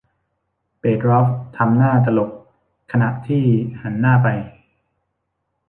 [0.79, 1.27] เปตรอฟ
[1.57, 2.31] ทำหน้าตลก
[2.91, 3.43] ขณะที่
[3.81, 4.27] หันหน้าไป